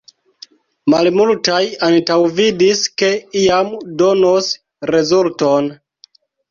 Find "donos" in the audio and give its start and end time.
4.03-4.53